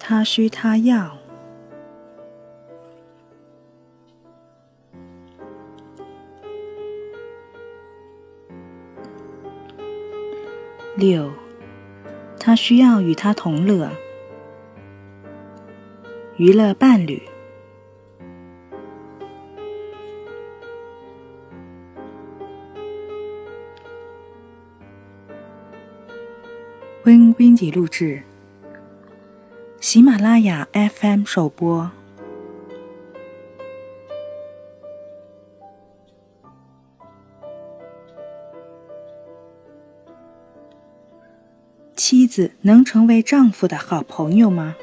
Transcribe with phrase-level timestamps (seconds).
[0.00, 1.16] 他需他要。
[10.96, 11.30] 六，
[12.38, 13.88] 他需要与他同乐，
[16.36, 17.22] 娱乐伴侣。
[27.04, 28.22] 温温迪录制，
[29.80, 31.90] 喜马拉雅 FM 首播。
[41.96, 44.76] 妻子能成为丈夫的好朋友吗？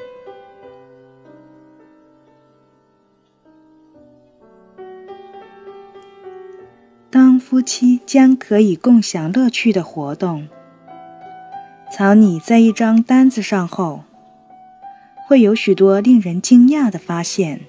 [7.08, 10.48] 当夫妻将可以共享乐趣的活动
[11.92, 14.02] 草拟在一张单子上后，
[15.28, 17.60] 会有许多令人惊讶的发现。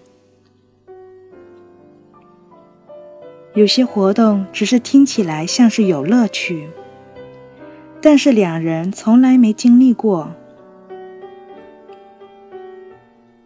[3.54, 6.70] 有些活动只是听起来像是有乐趣。
[8.00, 10.34] 但是两人从来没经历过。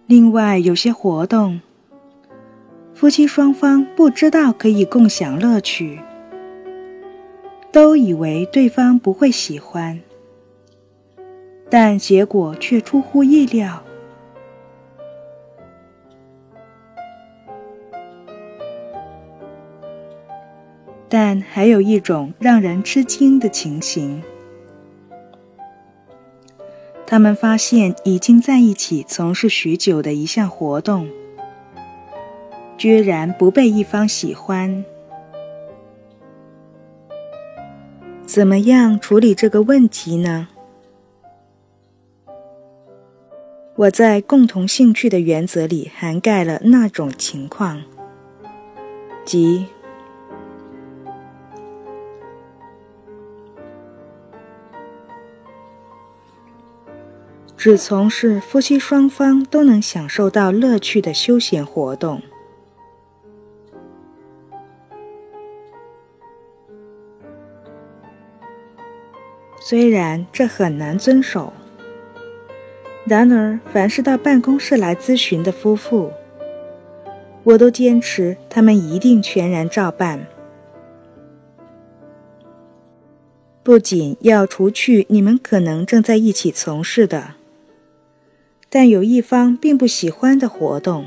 [0.05, 1.59] 另外，有些活动，
[2.93, 5.99] 夫妻双方不知道可以共享乐趣，
[7.71, 9.99] 都以为对方不会喜欢，
[11.67, 13.83] 但结果却出乎意料。
[21.15, 24.23] 但还有一种让人吃惊的情形。
[27.05, 31.07] 他们发现，已经在一起从事许久的一项活动，
[32.79, 34.83] 居然不被一方喜欢。
[38.25, 40.47] 怎么样处理这个问题呢？
[43.75, 47.83] 我在共同兴趣的原则里涵盖了那种情况，
[49.23, 49.67] 即。
[57.63, 62.21] 只从事夫妻双方都能享受到乐趣的休闲活动。
[69.61, 71.53] 虽然这很难遵守，
[73.05, 76.11] 然而凡是到办公室来咨询的夫妇，
[77.45, 80.27] 我都坚持他们一定全然照办。
[83.63, 87.35] 不仅要除去你们可能正在一起从事的。
[88.75, 91.05] 但有一方并不喜欢的活动，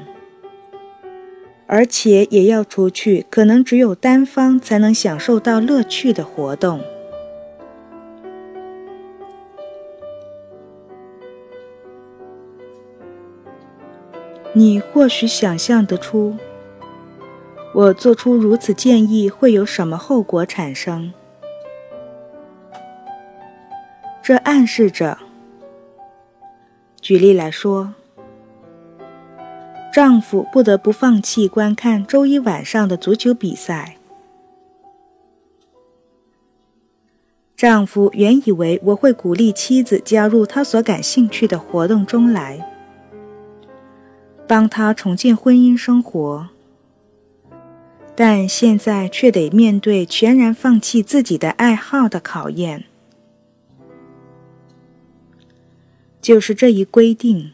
[1.67, 6.81] 而且也要除去可能只有单方才能享受到乐趣的活动。
[14.53, 16.37] 你或许想象得出，
[17.75, 21.13] 我做出如此建议会有什么后果产生？
[24.23, 25.26] 这暗示着。
[27.07, 27.95] 举例来说，
[29.95, 33.97] 丈夫不得不放弃观看周一晚上的足球比赛。
[37.57, 42.69] 丈夫原以为我会鼓励妻子加入他所感兴趣的活动中来，
[44.49, 46.49] 帮他重建婚姻生活，
[48.17, 52.87] 但现在却得面对全然放弃自己的爱好的考验。
[56.27, 57.53] 就是这一规定，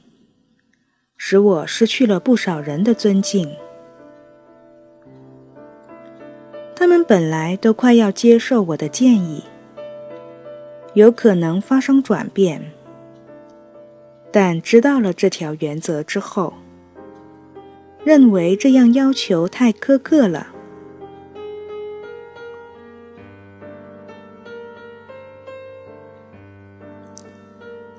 [1.18, 3.54] 使我失去了不少人的尊敬。
[6.74, 9.44] 他们本来都快要接受我的建议，
[10.94, 12.72] 有可能发生转变，
[14.30, 16.54] 但知道了这条原则之后，
[18.02, 20.46] 认为这样要求太苛刻了。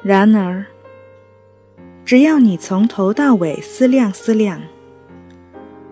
[0.02, 0.66] 然而，
[2.06, 4.62] 只要你从头到尾思量思量，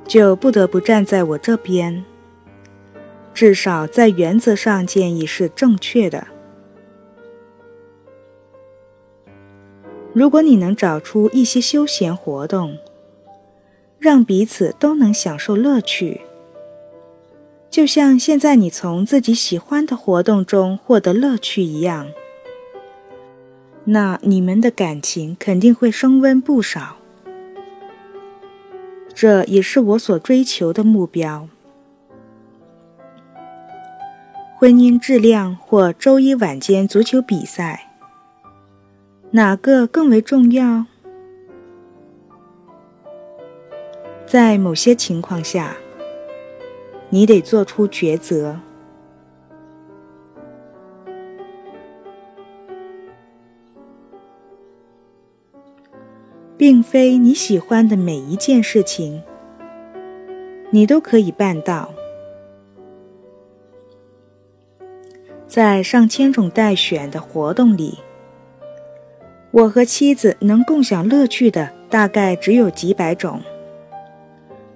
[0.05, 2.03] 就不得不站在我这边。
[3.33, 6.27] 至少在原则上，建议是正确的。
[10.13, 12.77] 如果你能找出一些休闲活动，
[13.97, 16.19] 让彼此都能享受乐趣，
[17.69, 22.07] 就像现在你从自己喜欢的活动中获得乐趣一样。
[23.85, 26.97] 那你们的感情肯定会升温不少。
[29.13, 31.47] 这也是我所追求的目标。
[34.57, 37.89] 婚姻质量或周一晚间足球比赛
[39.31, 40.85] 哪个更为重要？
[44.27, 45.75] 在某些情况下
[47.09, 48.59] 你得做出抉择。
[56.61, 59.23] 并非你喜欢的每一件事情，
[60.69, 61.91] 你都可以办到。
[65.47, 67.97] 在上千种待选的活动里，
[69.49, 73.41] 我和妻子能共享乐趣的大概只有几百种。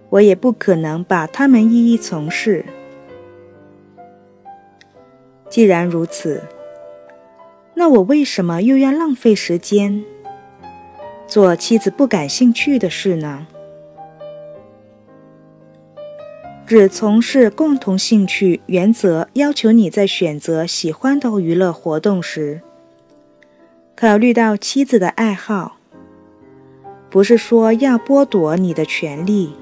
[0.09, 2.65] 我也不可能把它们一一从事。
[5.49, 6.41] 既然如此，
[7.75, 10.03] 那我为什么又要浪费时间
[11.35, 13.45] 做妻子不感兴趣的事呢？
[16.65, 22.61] 只从事共同兴趣原则要求你在选择喜欢的娱乐活动时，
[23.97, 25.75] 考虑到妻子的爱好，
[27.09, 29.53] 不是说要剥夺你的权利，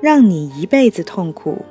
[0.00, 1.64] 让你一辈子痛苦。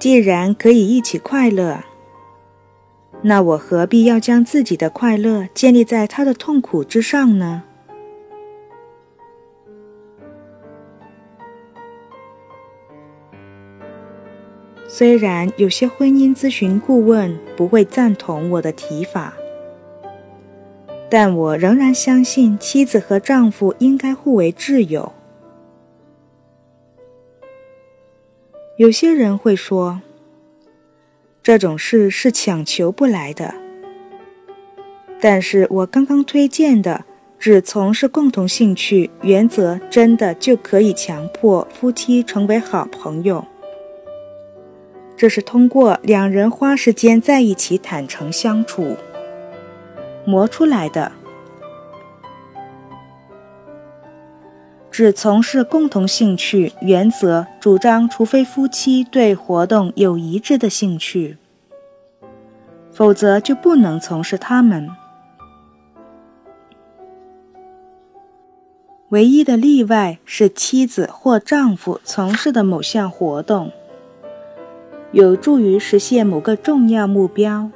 [0.00, 1.84] 既然可以一起快乐，
[3.28, 7.64] 那我何必要将自己的快乐建立在他的痛苦之上呢？
[14.86, 19.34] 虽然有些婚姻咨询顾问不会赞同我的提法，
[21.10, 25.12] 但我仍然相信妻子和丈夫应该互为挚友。
[28.76, 30.00] 有些人会说，
[31.46, 33.54] 这种事是强求不来的。
[35.20, 37.04] 但是我刚刚推荐的
[37.38, 43.44] 只从事共同兴趣原则，真的就可以强迫夫妻成为好朋友。
[45.16, 48.96] 这是通过两人花时间在一起坦诚相处
[50.24, 51.12] 磨出来的。
[54.96, 61.36] 只从事共同兴趣原则，主张除非夫妻对活动有一致的兴趣，
[62.90, 64.88] 否则就不能从事他们。
[69.10, 73.70] 唯一的例外是妻子或丈夫从事的某项活动。
[75.12, 77.70] 有助于实现某个重要目标，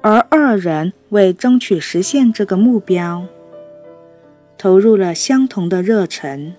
[0.00, 3.26] 而二人为争取实现这个目标，
[4.64, 6.54] 投入了相同的热忱。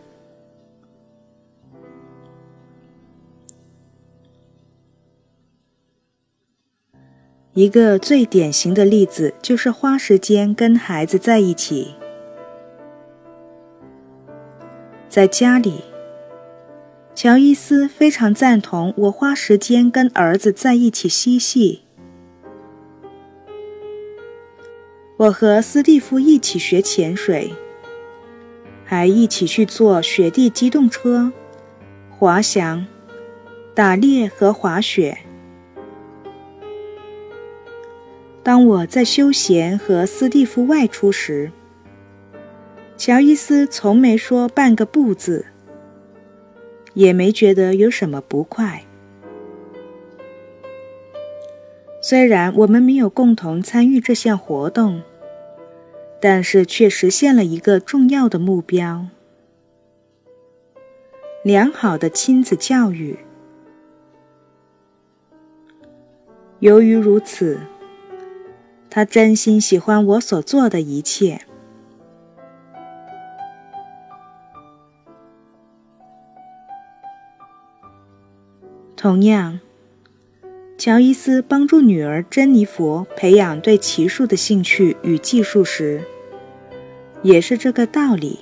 [7.56, 11.96] 一个最典型的例子就是花时间跟孩子在一起，
[15.10, 15.82] 在家里。
[17.16, 21.82] 乔伊斯非常赞同我花时间跟儿子在一起嬉戏。
[25.18, 27.52] 我和斯蒂夫一起学潜水，
[28.86, 31.34] 还一起去坐雪地机动车、
[32.10, 32.86] 滑翔、
[33.74, 35.18] 打猎和滑雪。
[38.44, 41.52] 当我在休闲和斯蒂夫外出时，
[42.96, 45.48] 乔伊斯从没说半个不字。
[46.96, 48.86] 也没觉得有什么不快。
[52.02, 55.02] 虽然我们没有共同参与这项活动，
[56.28, 59.06] 但是却实现了一个重要的目标：
[61.44, 63.20] 良好的亲子教育。
[66.58, 67.60] 由于如此，
[68.90, 71.42] 他真心喜欢我所做的一切。
[78.96, 79.60] 同样，
[80.76, 86.04] 乔伊斯帮助女儿珍妮佛培养对骑术的兴趣与技术时，
[87.26, 88.42] 也是这个道理。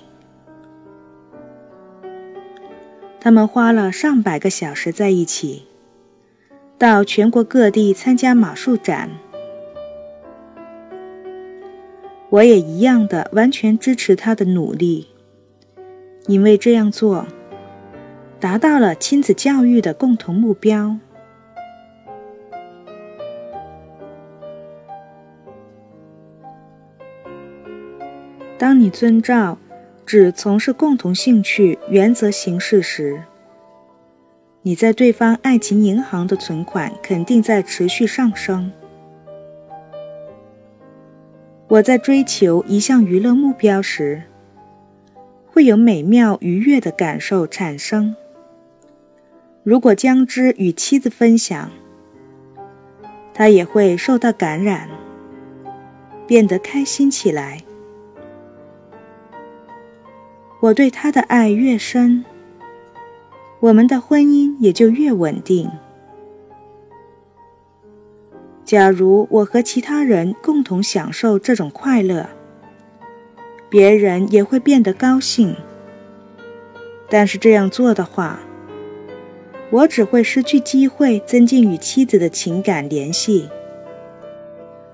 [3.22, 5.64] 他们花了上百个小时在一起，
[6.78, 9.10] 到全国各地参加马术展。
[12.30, 15.08] 我也一样的完全支持他的努力，
[16.28, 17.26] 因为这样做。
[18.42, 20.98] 达到了亲子教育的共同目标。
[28.64, 29.58] 当你遵照
[30.06, 33.22] 只从事共同兴趣原则行事时，
[34.62, 38.72] 你在对方爱情银行的存款肯定在持续上升。
[41.68, 44.24] 我在追求一项娱乐目标时，
[45.46, 48.16] 会有美妙愉悦的感受产生。
[49.64, 51.70] 如果将之与妻子分享，
[53.34, 54.88] 他也会受到感染，
[56.26, 57.58] 变得开心起来。
[60.64, 62.24] 我对他的爱越深，
[63.60, 65.70] 我们的婚姻也就越稳定。
[68.64, 72.30] 假如我和其他人共同享受这种快乐，
[73.70, 75.54] 别人也会变得高兴。
[77.10, 78.40] 但是这样做的话，
[79.70, 83.50] 我只会失去机会增进与妻子的情感联系，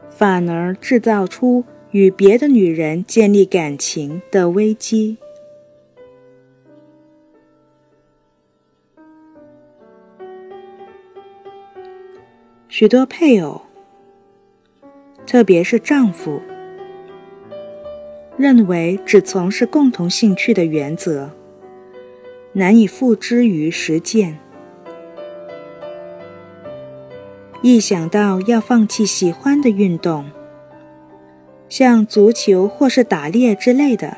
[0.10, 5.18] 反而制造出与别的女人建立感情的危机。
[12.80, 13.64] 许多配偶，
[15.28, 16.42] 特别是丈夫，
[18.38, 21.30] 认为只从事共同兴趣的原则，
[22.54, 24.40] 难以付之于实践。
[27.62, 30.32] 一想到要放弃喜欢的运动，
[31.68, 34.16] 像足球或是打猎之类的，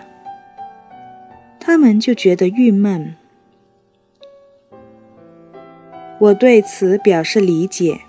[1.59, 3.15] 他们就觉得郁闷。
[6.19, 8.01] 我对此表示理解。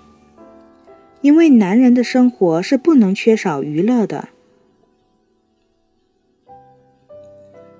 [1.23, 4.27] 因为男人的生活是不能缺少娱乐的。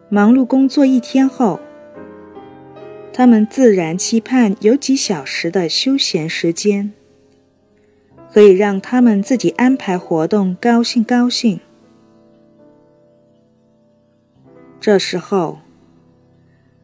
[0.08, 1.60] 忙碌工作一天后，
[3.12, 6.94] 他们自然期盼有几小时的休闲时间，
[8.32, 11.60] 可以让他们自己安排活动，高兴高兴。
[14.80, 15.60] 这时候，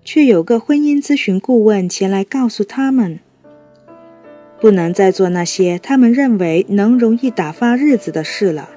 [0.04, 3.22] 却有个婚姻咨询顾问前来告诉他们。
[4.62, 8.70] 不能再做那些他们认为能容易打发日子的事了。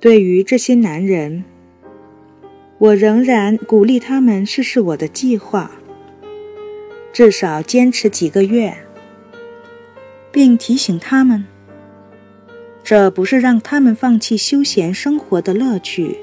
[0.00, 1.44] 对于这些男人，
[2.78, 5.70] 我仍然鼓励他们试试我的计划，
[7.12, 8.78] 至少坚持几个月，
[10.32, 11.44] 并提醒他们，
[12.82, 16.16] 这不是让他们放弃休闲生活的乐趣。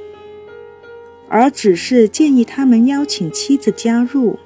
[1.29, 4.39] 而只是建议他们邀请妻子加入，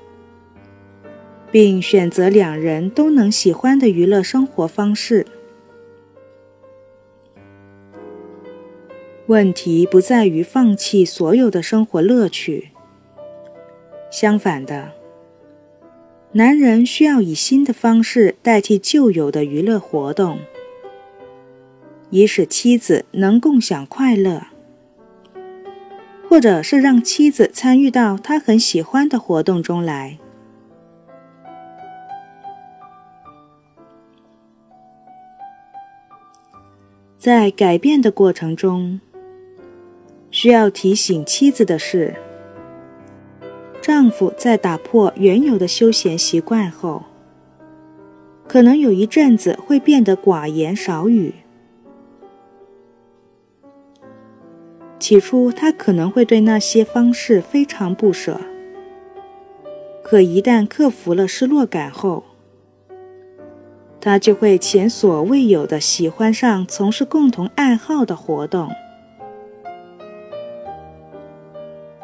[1.52, 5.26] 并选择两人都能喜欢的娱乐生活方式。
[9.28, 12.70] 问题不在于放弃所有的生活乐趣，
[14.12, 14.92] 相反的，
[16.34, 20.40] 男人需要以新的方式代替旧有的娱乐活动，
[22.10, 24.48] 以使妻子能共享快乐。
[26.32, 30.18] 或者是让妻子参与到他很喜欢的活动中来。
[37.18, 39.02] 在改变的过程中，
[40.32, 42.16] 需要提醒妻子的是：
[43.82, 47.04] 丈夫在打破原有的休闲习惯后，
[48.48, 51.34] 可能有一阵子会变得寡言少语。
[55.02, 58.40] 起初，他可能会对那些方式非常不舍。
[60.04, 62.24] 可一旦克服了失落感后，
[64.00, 68.70] 他就会前所未有的喜欢上从事共同爱好的活动。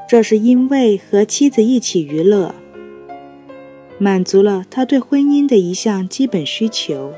[0.09, 2.55] 这是因为和妻子一起娱乐，
[3.99, 7.13] 满足了他对婚姻的一项基本需求。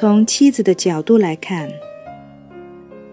[0.00, 1.68] 从妻子的角度来看，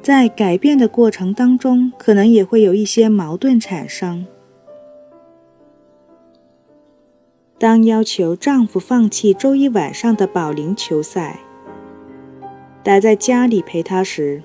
[0.04, 4.27] 在改变的过程当中，可能也会有一些矛盾产生。
[7.58, 11.39] 当要求丈夫放弃周一晚上的保龄球赛，
[12.84, 14.44] 待在家里陪她时，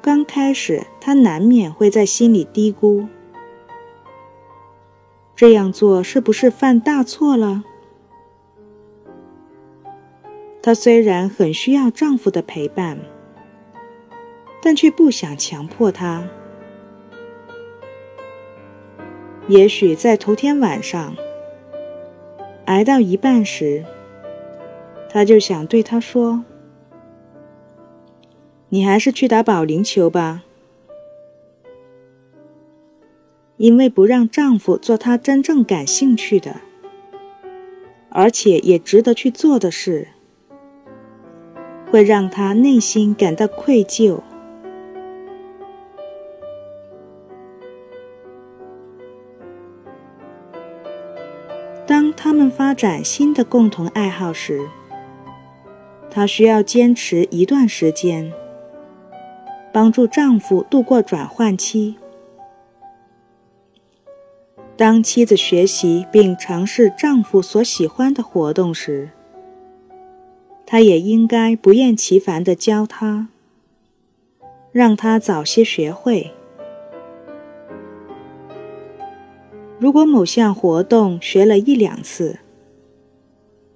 [0.00, 3.06] 刚开始她难免会在心里嘀咕：
[5.36, 7.62] 这样做是不是犯大错了？
[10.62, 12.96] 她虽然很需要丈夫的陪伴，
[14.62, 16.24] 但却不想强迫他。
[19.48, 21.16] 也许在头天晚上
[22.66, 23.84] 挨到一半时，
[25.10, 26.44] 她就想对他说
[28.70, 30.44] ：“你还是去打保龄球吧。”
[33.58, 36.60] 因为不让丈夫做他真正感兴趣的，
[38.10, 40.08] 而且也值得去做的事。
[41.92, 44.18] 会让他内心感到愧疚。
[51.86, 54.66] 当他们发展新的共同爱好时，
[56.10, 58.32] 她需要坚持一段时间，
[59.70, 61.96] 帮助丈夫度过转换期。
[64.78, 69.10] 当妻子学习并尝试丈夫所喜欢的活动时，
[70.72, 73.28] 他也应该不厌其烦地教他，
[74.72, 76.30] 让他早些学会。
[79.78, 82.38] 如果某项活动学了一两次，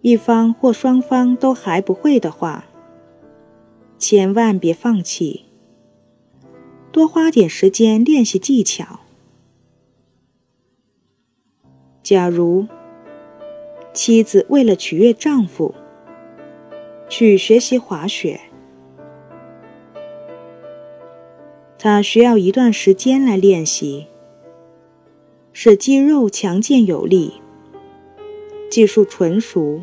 [0.00, 2.64] 一方或双方都还不会的话，
[3.98, 5.44] 千万别放弃，
[6.90, 9.00] 多花点时间练习技巧。
[12.02, 12.66] 假如
[13.92, 15.74] 妻子为了取悦丈夫
[17.08, 18.40] 去学习滑雪，
[21.78, 24.08] 她需要一段时间来练习，
[25.52, 27.40] 使肌肉强健有力，
[28.68, 29.82] 技术纯熟，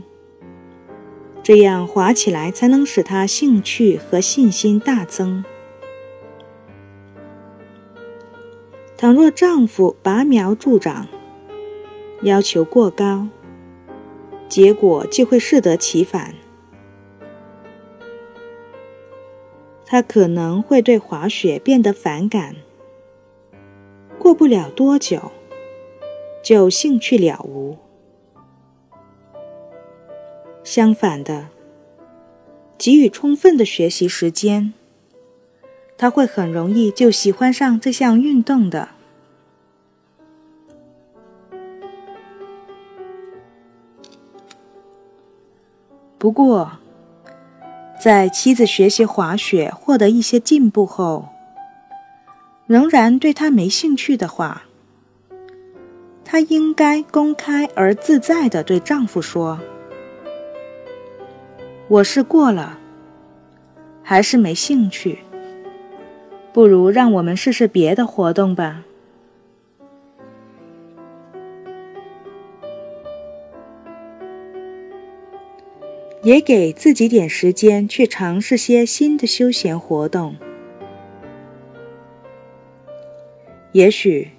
[1.42, 5.44] 这样滑起来才能使她兴趣和信心大增。
[8.98, 11.08] 倘若丈夫拔苗助长，
[12.22, 13.28] 要求过高，
[14.48, 16.36] 结果就会适得其反。
[19.94, 22.56] 他可能会对滑雪变得反感，
[24.18, 25.32] 过不了多久
[26.42, 27.78] 就兴趣了无。
[30.64, 31.50] 相反的，
[32.76, 34.74] 给予充分的学习时间，
[35.96, 38.90] 他会很容易就喜欢上这项运动的。
[46.18, 46.80] 不过，
[48.04, 51.30] 在妻子学习滑雪获得一些进步后，
[52.68, 54.64] 仍然对他没兴趣的话，
[56.26, 59.58] 她应该公开而自在地对丈夫说
[61.88, 62.78] ：“我试过了，
[64.04, 65.20] 还是没兴趣。
[66.52, 68.84] 不如让我们试试别的活动吧。”
[76.24, 80.36] 也给自己点时间去尝试些新的休闲活动。
[83.74, 84.30] 也许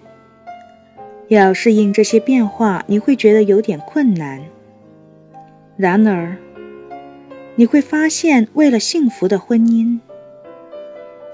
[1.29, 4.42] 要适应这些变化，你会觉得有点困难。
[5.77, 6.37] 然而，
[7.57, 9.99] 你会发现，为了幸福的婚姻，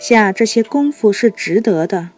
[0.00, 2.10] 下这些功夫是值得的。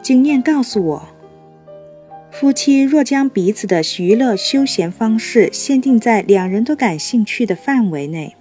[0.00, 1.13] 经验告诉我。
[2.34, 8.34] 夫妻若将彼此的娱乐休闲方式限定在两人都感兴趣的范围内，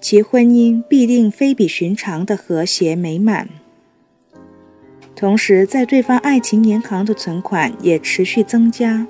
[0.00, 3.48] 其婚姻必定非比寻常的和谐美满。
[5.16, 9.08] 同时，在对方爱情银行的存款也持续增加。